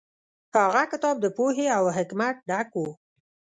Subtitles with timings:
[0.57, 2.83] هغه کتاب د پوهې او حکمت ډک و.